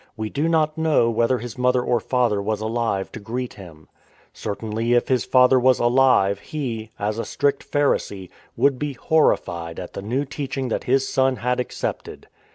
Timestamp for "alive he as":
5.77-7.19